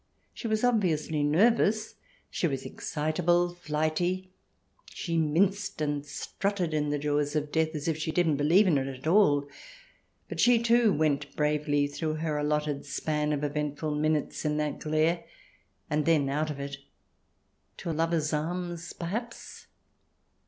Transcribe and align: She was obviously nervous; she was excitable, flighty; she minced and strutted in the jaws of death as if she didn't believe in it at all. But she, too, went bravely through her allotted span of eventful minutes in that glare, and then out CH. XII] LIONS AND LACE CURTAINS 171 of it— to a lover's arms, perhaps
She 0.33 0.47
was 0.47 0.63
obviously 0.63 1.21
nervous; 1.21 1.93
she 2.31 2.47
was 2.47 2.65
excitable, 2.65 3.53
flighty; 3.53 4.31
she 4.89 5.15
minced 5.15 5.79
and 5.79 6.03
strutted 6.03 6.73
in 6.73 6.89
the 6.89 6.97
jaws 6.97 7.35
of 7.35 7.51
death 7.51 7.75
as 7.75 7.87
if 7.87 7.99
she 7.99 8.11
didn't 8.11 8.37
believe 8.37 8.65
in 8.65 8.79
it 8.79 8.87
at 8.87 9.05
all. 9.05 9.47
But 10.27 10.39
she, 10.39 10.57
too, 10.57 10.91
went 10.91 11.35
bravely 11.35 11.85
through 11.85 12.15
her 12.15 12.39
allotted 12.39 12.83
span 12.83 13.31
of 13.31 13.43
eventful 13.43 13.93
minutes 13.93 14.43
in 14.43 14.57
that 14.57 14.79
glare, 14.79 15.23
and 15.87 16.03
then 16.07 16.27
out 16.29 16.47
CH. 16.47 16.49
XII] 16.49 16.55
LIONS 16.59 16.75
AND 16.79 16.79
LACE 16.79 16.79
CURTAINS 17.77 17.77
171 17.77 17.77
of 17.77 17.77
it— 17.77 17.77
to 17.83 17.89
a 17.91 17.91
lover's 17.91 18.33
arms, 18.33 18.93
perhaps 18.93 19.67